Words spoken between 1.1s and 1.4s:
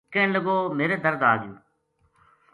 آ